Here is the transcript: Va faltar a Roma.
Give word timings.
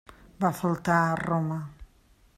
Va 0.45 0.49
faltar 0.61 0.95
a 1.03 1.13
Roma. 1.21 1.59